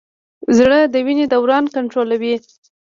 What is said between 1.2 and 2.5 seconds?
دوران کنټرولوي.